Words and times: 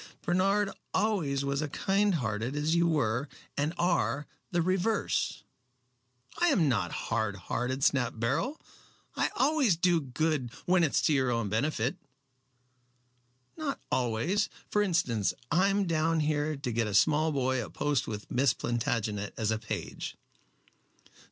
"Bernard 0.23 0.71
always 0.95 1.45
was 1.45 1.61
as 1.61 1.69
kind 1.69 2.15
hearted 2.15 2.55
as 2.55 2.73
you 2.73 2.87
were 2.87 3.29
and 3.55 3.71
are, 3.77 4.25
the 4.49 4.59
reverse." 4.63 5.43
"I 6.39 6.47
am 6.47 6.67
not 6.67 6.91
hard 6.91 7.35
hearted," 7.35 7.83
snapped 7.83 8.19
Beryl. 8.19 8.59
"I 9.15 9.29
always 9.35 9.75
do 9.77 10.01
good" 10.01 10.49
"When 10.65 10.83
it 10.83 10.93
is 10.95 11.03
to 11.03 11.13
your 11.13 11.29
own 11.29 11.49
benefit." 11.49 11.97
"Not 13.55 13.79
always. 13.91 14.49
For 14.71 14.81
instance, 14.81 15.35
I 15.51 15.67
am 15.67 15.85
down 15.85 16.21
here 16.21 16.55
to 16.55 16.71
get 16.71 16.87
a 16.87 16.95
small 16.95 17.31
boy 17.31 17.63
a 17.63 17.69
post 17.69 18.07
with 18.07 18.31
Miss 18.31 18.55
Plantagenet 18.55 19.35
as 19.37 19.51
a 19.51 19.59
page." 19.59 20.17